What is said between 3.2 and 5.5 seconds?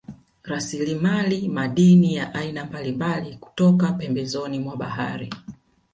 kutoka pembezoni mwa bahari